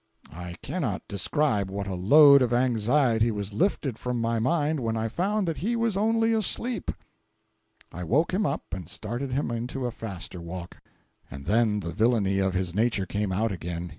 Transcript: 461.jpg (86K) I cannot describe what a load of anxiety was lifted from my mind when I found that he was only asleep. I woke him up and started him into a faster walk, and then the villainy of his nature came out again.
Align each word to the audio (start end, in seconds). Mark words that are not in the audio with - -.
461.jpg 0.31 0.41
(86K) 0.41 0.49
I 0.49 0.53
cannot 0.63 1.07
describe 1.07 1.69
what 1.69 1.85
a 1.85 1.93
load 1.93 2.41
of 2.41 2.51
anxiety 2.53 3.29
was 3.29 3.53
lifted 3.53 3.99
from 3.99 4.19
my 4.19 4.39
mind 4.39 4.79
when 4.79 4.97
I 4.97 5.07
found 5.07 5.47
that 5.47 5.57
he 5.57 5.75
was 5.75 5.95
only 5.95 6.33
asleep. 6.33 6.89
I 7.91 8.03
woke 8.03 8.33
him 8.33 8.47
up 8.47 8.63
and 8.73 8.89
started 8.89 9.31
him 9.31 9.51
into 9.51 9.85
a 9.85 9.91
faster 9.91 10.41
walk, 10.41 10.77
and 11.29 11.45
then 11.45 11.81
the 11.81 11.91
villainy 11.91 12.39
of 12.39 12.55
his 12.55 12.73
nature 12.73 13.05
came 13.05 13.31
out 13.31 13.51
again. 13.51 13.89